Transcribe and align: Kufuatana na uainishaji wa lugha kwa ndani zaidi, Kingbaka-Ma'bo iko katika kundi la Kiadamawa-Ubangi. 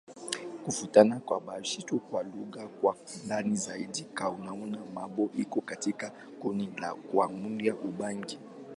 Kufuatana 0.65 1.15
na 1.29 1.37
uainishaji 1.37 1.95
wa 2.11 2.23
lugha 2.23 2.67
kwa 2.67 2.95
ndani 3.25 3.55
zaidi, 3.55 4.01
Kingbaka-Ma'bo 4.03 5.29
iko 5.43 5.61
katika 5.61 6.09
kundi 6.41 6.65
la 6.81 6.93
Kiadamawa-Ubangi. 6.93 8.39